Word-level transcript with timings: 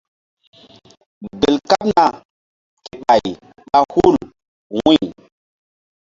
Gel 1.39 1.55
kaɓna 1.69 2.03
ke 2.83 2.91
ɓay 3.05 3.23
ɓa 3.71 3.79
hul 3.91 4.15
wu̧y. 4.77 4.99